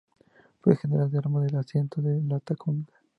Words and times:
Fue 0.61 0.75
General 0.77 1.11
de 1.11 1.19
Armas 1.19 1.43
del 1.43 1.57
asiento 1.57 2.01
de 2.01 2.23
Latacunga. 2.23 2.91